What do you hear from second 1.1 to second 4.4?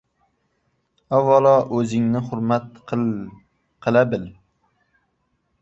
Avvalo o‘zingni hurmat qila bil!